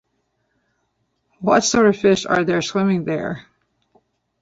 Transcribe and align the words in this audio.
What 1.41 1.63
sort 1.63 1.85
of 1.85 1.95
fish 1.95 2.25
are 2.25 2.43
there 2.43 2.63
swimming 2.63 3.05
there? 3.05 3.45